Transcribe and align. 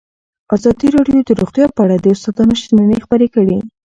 ازادي 0.55 0.87
راډیو 0.95 1.19
د 1.27 1.29
روغتیا 1.39 1.65
په 1.75 1.81
اړه 1.85 1.95
د 1.99 2.07
استادانو 2.15 2.53
شننې 2.63 2.97
خپرې 3.05 3.27
کړي. 3.35 3.57